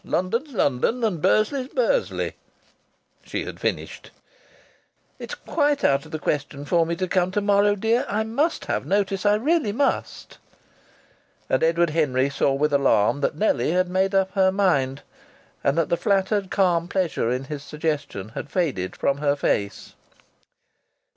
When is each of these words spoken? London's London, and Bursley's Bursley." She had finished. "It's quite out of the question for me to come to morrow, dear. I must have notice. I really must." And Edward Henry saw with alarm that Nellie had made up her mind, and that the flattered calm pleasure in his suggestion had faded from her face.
London's 0.03 0.49
London, 0.51 1.03
and 1.03 1.21
Bursley's 1.21 1.67
Bursley." 1.67 2.33
She 3.23 3.45
had 3.45 3.59
finished. 3.59 4.09
"It's 5.19 5.35
quite 5.35 5.83
out 5.83 6.05
of 6.07 6.11
the 6.11 6.17
question 6.17 6.65
for 6.65 6.87
me 6.87 6.95
to 6.95 7.07
come 7.07 7.29
to 7.29 7.39
morrow, 7.39 7.75
dear. 7.75 8.07
I 8.09 8.23
must 8.23 8.65
have 8.65 8.83
notice. 8.87 9.27
I 9.27 9.35
really 9.35 9.71
must." 9.71 10.39
And 11.51 11.61
Edward 11.61 11.91
Henry 11.91 12.31
saw 12.31 12.51
with 12.53 12.73
alarm 12.73 13.21
that 13.21 13.35
Nellie 13.37 13.73
had 13.73 13.89
made 13.89 14.15
up 14.15 14.31
her 14.31 14.51
mind, 14.51 15.03
and 15.63 15.77
that 15.77 15.89
the 15.89 15.97
flattered 15.97 16.49
calm 16.49 16.87
pleasure 16.87 17.29
in 17.29 17.43
his 17.43 17.61
suggestion 17.61 18.29
had 18.29 18.49
faded 18.49 18.95
from 18.95 19.19
her 19.19 19.35
face. 19.35 19.93